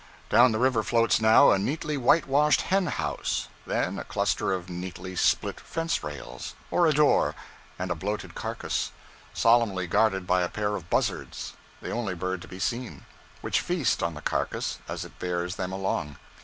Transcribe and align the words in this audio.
Down 0.31 0.51
the 0.51 0.57
river 0.57 0.81
floats 0.81 1.21
now 1.21 1.51
a 1.51 1.59
neatly 1.59 1.95
whitewashed 1.95 2.63
hen 2.63 2.87
house, 2.87 3.49
then 3.67 3.99
a 3.99 4.03
cluster 4.03 4.51
of 4.51 4.67
neatly 4.67 5.15
split 5.15 5.59
fence 5.59 6.03
rails, 6.03 6.55
or 6.71 6.87
a 6.87 6.91
door 6.91 7.35
and 7.77 7.91
a 7.91 7.95
bloated 7.95 8.33
carcass, 8.33 8.93
solemnly 9.35 9.85
guarded 9.85 10.25
by 10.25 10.41
a 10.41 10.49
pair 10.49 10.75
of 10.75 10.89
buzzards, 10.89 11.53
the 11.83 11.91
only 11.91 12.15
bird 12.15 12.41
to 12.41 12.47
be 12.47 12.57
seen, 12.57 13.05
which 13.41 13.61
feast 13.61 14.01
on 14.01 14.15
the 14.15 14.21
carcass 14.23 14.79
as 14.87 15.05
it 15.05 15.19
bears 15.19 15.57
them 15.57 15.71
along. 15.71 16.17